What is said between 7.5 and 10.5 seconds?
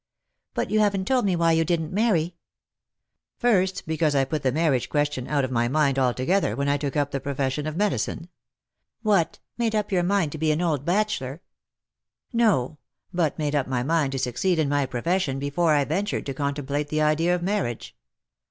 of medicine."" What, made up your mind to